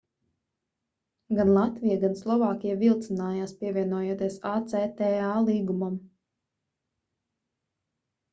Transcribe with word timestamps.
gan 1.39 1.51
latvija 1.57 1.97
gan 2.03 2.15
slovākija 2.21 2.77
vilcinājās 2.85 3.53
pievienoties 3.59 4.39
acta 4.53 4.81
līgumam 5.51 6.01